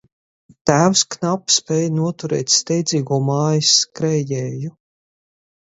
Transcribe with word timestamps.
Tēvs 0.69 1.03
knapi 1.15 1.55
spēj 1.57 1.83
noturēt 1.99 2.55
steidzīgo 2.57 3.21
mājās 3.29 3.77
skrējēju. 3.85 4.77